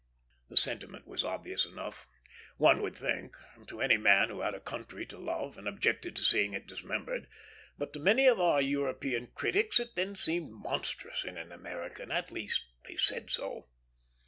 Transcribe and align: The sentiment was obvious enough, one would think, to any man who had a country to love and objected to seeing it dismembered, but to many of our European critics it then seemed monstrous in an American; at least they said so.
The 0.49 0.57
sentiment 0.57 1.05
was 1.05 1.23
obvious 1.23 1.63
enough, 1.63 2.07
one 2.57 2.81
would 2.81 2.97
think, 2.97 3.37
to 3.67 3.81
any 3.81 3.97
man 3.97 4.29
who 4.29 4.41
had 4.41 4.55
a 4.55 4.59
country 4.59 5.05
to 5.05 5.19
love 5.19 5.59
and 5.59 5.67
objected 5.67 6.15
to 6.15 6.23
seeing 6.23 6.55
it 6.55 6.65
dismembered, 6.65 7.27
but 7.77 7.93
to 7.93 7.99
many 7.99 8.25
of 8.25 8.39
our 8.39 8.63
European 8.63 9.27
critics 9.27 9.79
it 9.79 9.93
then 9.95 10.15
seemed 10.15 10.53
monstrous 10.53 11.23
in 11.23 11.37
an 11.37 11.51
American; 11.51 12.09
at 12.11 12.31
least 12.31 12.65
they 12.85 12.95
said 12.97 13.29
so. 13.29 13.67